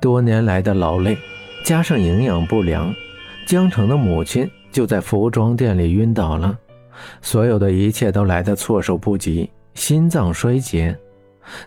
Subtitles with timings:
[0.00, 1.16] 多年来的劳累，
[1.64, 2.94] 加上营养不良，
[3.46, 6.56] 江城的母亲就在服装店里晕倒了。
[7.22, 10.96] 所有的一切都来得措手不及，心脏衰竭。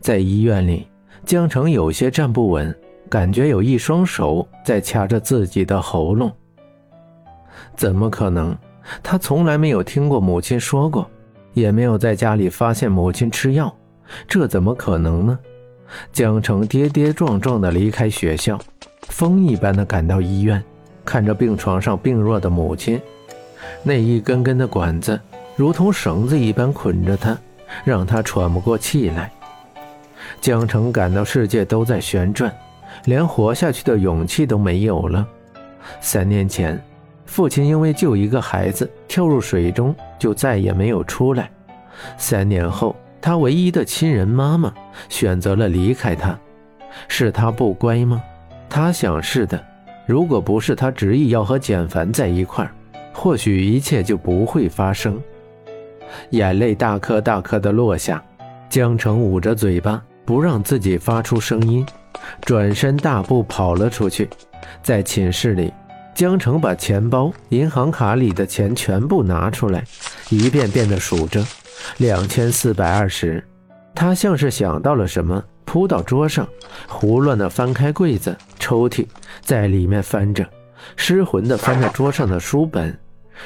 [0.00, 0.86] 在医院里，
[1.24, 2.74] 江城有些站不稳，
[3.08, 6.32] 感觉有一双手在掐着自己的喉咙。
[7.76, 8.56] 怎么可能？
[9.02, 11.08] 他从来没有听过母亲说过，
[11.52, 13.74] 也没有在家里发现母亲吃药，
[14.26, 15.38] 这怎么可能呢？
[16.12, 18.58] 江城跌跌撞撞地离开学校，
[19.08, 20.62] 风一般地赶到医院，
[21.04, 23.00] 看着病床上病弱的母亲，
[23.82, 25.18] 那一根根的管子
[25.56, 27.36] 如同绳子一般捆着他，
[27.84, 29.30] 让他喘不过气来。
[30.40, 32.52] 江城感到世界都在旋转，
[33.04, 35.26] 连活下去的勇气都没有了。
[36.00, 36.78] 三年前，
[37.24, 41.50] 父亲因为救一个孩子跳入水中，就再也没有出来。
[42.18, 42.94] 三年后。
[43.20, 44.72] 他唯一的亲人妈妈
[45.08, 46.38] 选择了离开他，
[47.08, 48.22] 是他不乖吗？
[48.68, 49.62] 他想是的。
[50.06, 52.72] 如果不是他执意要和简凡在一块儿，
[53.12, 55.20] 或许一切就不会发生。
[56.30, 58.22] 眼泪大颗大颗的落下，
[58.70, 61.84] 江城捂着嘴巴，不让自己发出声音，
[62.40, 64.30] 转身大步跑了出去。
[64.82, 65.70] 在寝室里，
[66.14, 69.84] 江城把钱包、银行卡里的钱全部拿出来，
[70.30, 71.44] 一遍遍地数着。
[71.98, 73.42] 两千四百二十，
[73.94, 76.48] 他像是想到了什么，扑到桌上，
[76.86, 79.06] 胡乱地翻开柜子、抽屉，
[79.42, 80.46] 在里面翻着，
[80.96, 82.96] 失魂地翻着桌上的书本，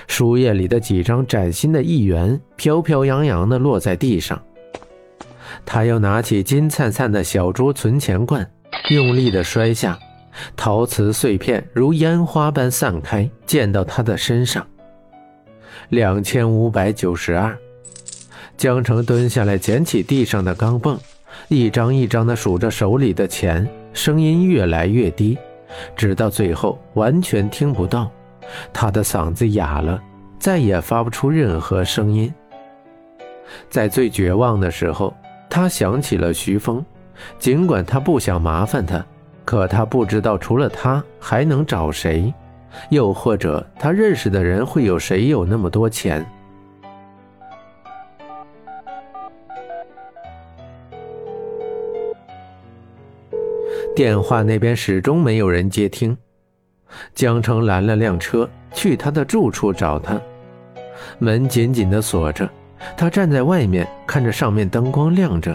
[0.07, 4.41] 书页里的几张崭新的一元飘飘扬扬地落在地上。
[5.65, 8.49] 他又拿起金灿灿的小猪存钱罐，
[8.91, 9.99] 用力地摔下，
[10.57, 14.67] 陶瓷碎片如烟花般散开，溅到他的身上。
[15.91, 17.57] 两千五百九十二。
[18.63, 20.97] 江城蹲下来，捡起地上的钢镚，
[21.49, 25.37] 一张一张地数着手里的钱，声音越来越低，
[25.97, 28.09] 直到最后完全听不到。
[28.73, 30.01] 他的嗓子哑了，
[30.39, 32.33] 再也发不出任何声音。
[33.69, 35.13] 在最绝望的时候，
[35.51, 36.85] 他想起了徐峰，
[37.41, 39.05] 尽管他不想麻烦他，
[39.45, 42.33] 可他不知道除了他还能找谁，
[42.91, 46.25] 又或者他认识的人会有谁有那么多钱。
[53.95, 56.17] 电话那边始终没有人接听，
[57.15, 60.19] 江城拦了辆车去他的住处找他，
[61.19, 62.49] 门紧紧的锁着，
[62.97, 65.55] 他站在外面看着上面灯光亮着，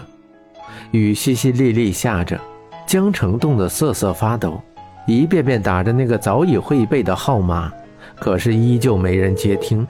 [0.92, 2.38] 雨淅淅沥沥下着，
[2.86, 4.62] 江城冻得瑟瑟发抖，
[5.04, 7.72] 一遍遍打着那个早已会背的号码，
[8.14, 9.84] 可是依旧没人接听，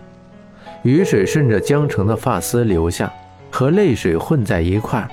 [0.84, 3.12] 雨水顺着江城的发丝流下，
[3.50, 5.10] 和泪水混在一块儿。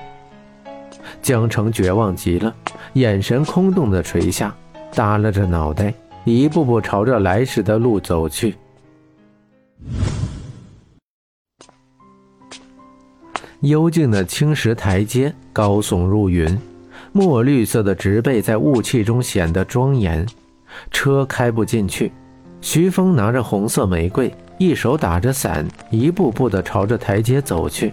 [1.26, 2.54] 江城绝望极了，
[2.92, 4.54] 眼神空洞的垂下，
[4.92, 5.92] 耷拉着脑袋，
[6.24, 8.54] 一步步朝着来时的路走去。
[13.62, 16.56] 幽静的青石台阶高耸入云，
[17.10, 20.24] 墨绿色的植被在雾气中显得庄严。
[20.92, 22.12] 车开不进去，
[22.60, 27.92] 徐峰拿着红色玫瑰，一手打着伞，一步步的朝着台阶走去。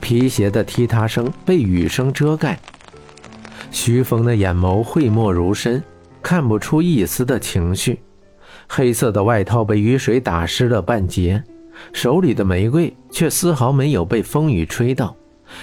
[0.00, 2.58] 皮鞋的踢踏声被雨声遮盖，
[3.70, 5.82] 徐峰的眼眸讳莫如深，
[6.22, 8.00] 看不出一丝的情绪。
[8.68, 11.42] 黑色的外套被雨水打湿了半截，
[11.92, 15.14] 手里的玫瑰却丝毫没有被风雨吹到，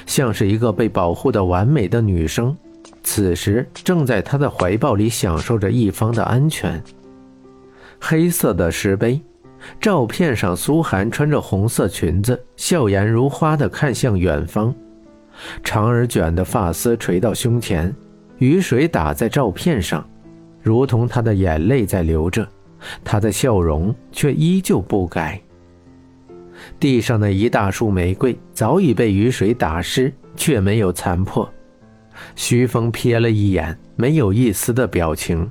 [0.05, 2.55] 像是一个被保护的完美的女生，
[3.03, 6.81] 此时正在他的怀抱里享受着一方的安全。
[7.99, 9.21] 黑色的石碑。
[9.79, 14.73] 照片上，苏寒穿着红色裙子，笑颜如花地看向远方，
[15.63, 17.93] 长而卷的发丝垂到胸前，
[18.37, 20.07] 雨水打在照片上，
[20.61, 22.47] 如同她的眼泪在流着，
[23.03, 25.41] 她的笑容却依旧不改。
[26.79, 31.49] 地上的一大束玫瑰早已被雨水打湿，却没有残破。
[32.35, 35.49] 徐峰瞥了一眼，没有一丝的表情。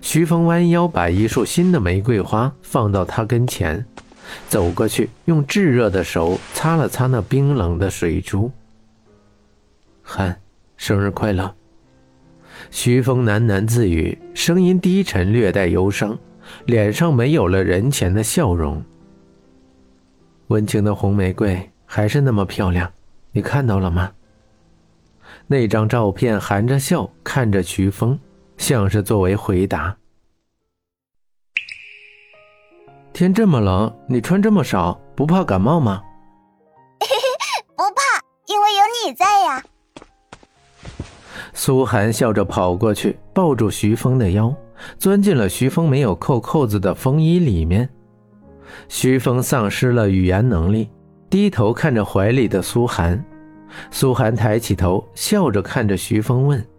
[0.00, 3.84] 徐峰弯腰把一束新的玫瑰花放到他跟前，
[4.48, 8.50] 走过去，用炙热的手擦了擦那冰冷的水珠。
[10.02, 10.40] 涵，
[10.76, 11.54] 生日快乐！
[12.70, 16.18] 徐峰喃喃自语，声音低沉，略带忧伤，
[16.64, 18.82] 脸上没有了人前的笑容。
[20.48, 22.90] 温情的红玫瑰还是那么漂亮，
[23.32, 24.10] 你看到了吗？
[25.48, 28.18] 那张照片含着笑看着徐峰。
[28.56, 29.96] 像是作为回答。
[33.12, 36.02] 天这么冷，你穿这么少，不怕感冒吗？
[37.74, 39.64] 不怕，因为有你在呀。
[41.54, 44.54] 苏寒笑着跑过去，抱住徐峰的腰，
[44.98, 47.88] 钻进了徐峰没有扣扣子的风衣里面。
[48.88, 50.90] 徐峰丧失了语言能力，
[51.30, 53.24] 低头看着怀里的苏寒。
[53.90, 56.75] 苏寒抬起头，笑着看着徐峰问：“知道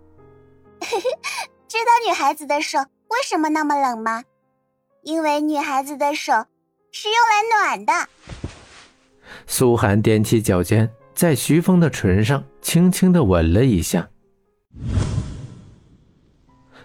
[2.08, 4.24] 女孩子的手为什么那么冷吗？
[5.04, 6.32] 因为女孩子的手
[6.90, 7.94] 是用来暖的。”
[9.46, 14.08] 苏寒踮起脚尖，在徐峰的唇上轻轻的吻了一下。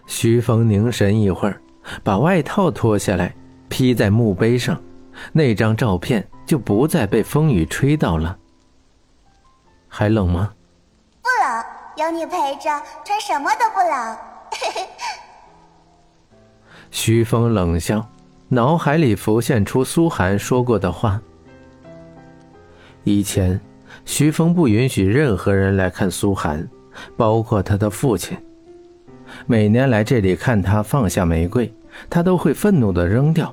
[0.09, 1.63] 徐峰凝神一会儿，
[2.03, 3.33] 把外套脱下来
[3.69, 4.83] 披在墓碑上，
[5.33, 8.37] 那张照片就不再被风雨吹到了。
[9.87, 10.53] 还冷吗？
[11.23, 11.65] 不冷，
[11.97, 14.19] 有你陪着，穿什么都不冷。
[16.93, 18.07] 徐峰冷笑，
[18.49, 21.21] 脑海里浮现出苏寒说过的话。
[23.03, 23.59] 以前，
[24.05, 26.69] 徐峰不允许任何人来看苏寒，
[27.17, 28.37] 包括他的父亲。
[29.47, 31.73] 每年来这里看他放下玫瑰，
[32.11, 33.53] 他都会愤怒的扔掉。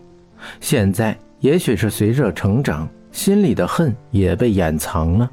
[0.59, 5.31] 现在，也许是随着成长，心里的恨也被掩藏了。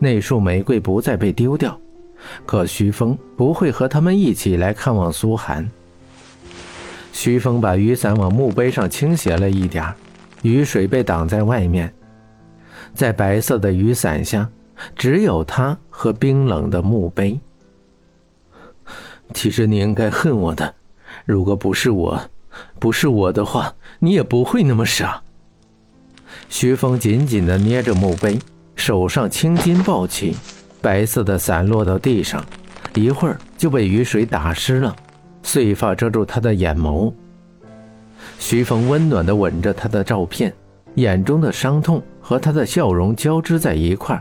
[0.00, 1.80] 那束玫瑰不再被丢掉，
[2.44, 5.66] 可徐峰不会和他们一起来看望苏寒。
[7.16, 9.90] 徐峰把雨伞往墓碑上倾斜了一点
[10.42, 11.90] 雨水被挡在外面，
[12.92, 14.46] 在白色的雨伞下，
[14.94, 17.40] 只有他和冰冷的墓碑。
[19.32, 20.74] 其实你应该恨我的，
[21.24, 22.20] 如果不是我，
[22.78, 25.22] 不是我的话，你也不会那么傻。
[26.50, 28.38] 徐峰紧紧地捏着墓碑。
[28.76, 30.36] 手上青筋暴起，
[30.82, 32.44] 白色的伞落到地上，
[32.94, 34.94] 一会儿就被雨水打湿了，
[35.46, 37.12] 碎发遮住他的眼眸。
[38.36, 40.52] 徐峰温暖地吻着他的照片，
[40.96, 44.20] 眼中的伤痛和他的笑容交织在一块。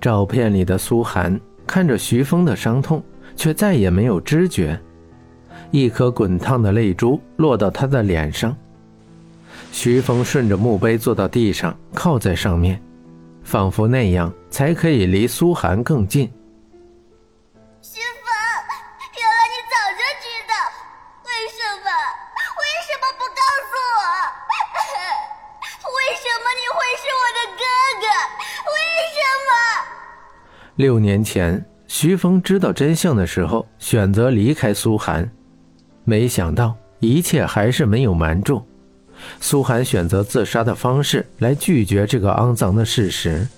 [0.00, 3.00] 照片里的苏寒看着徐峰的伤痛，
[3.36, 4.76] 却再也没有知觉，
[5.70, 8.54] 一颗滚烫的泪珠落到他的脸上。
[9.70, 12.82] 徐峰顺着墓碑坐到地上，靠在上面。
[13.44, 16.28] 仿佛那样才可以离苏寒更近。
[30.78, 35.28] 六年前，徐峰知道真相的时候，选择离开苏寒，
[36.04, 38.64] 没想到一切还是没有瞒住。
[39.40, 43.48] 苏寒选择自杀的方式来拒绝这个肮脏的事实。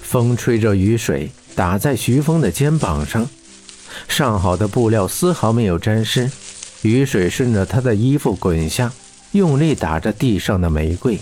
[0.00, 3.28] 风吹着雨水打在徐峰的肩膀上，
[4.08, 6.30] 上好的布料丝毫没有沾湿，
[6.80, 8.90] 雨水顺着他的衣服滚下，
[9.32, 11.20] 用力打着地上的玫瑰。